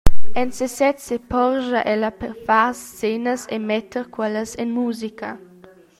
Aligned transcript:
En 0.41 0.47
sesez 0.59 1.03
seporscha 1.09 1.81
ella 1.93 2.11
per 2.19 2.31
far 2.47 2.69
scenas 2.85 3.41
e 3.55 3.57
metter 3.69 4.03
quellas 4.15 4.51
en 4.63 4.67
musica. 4.79 5.29